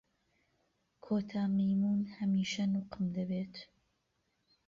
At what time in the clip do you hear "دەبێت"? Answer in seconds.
3.15-3.55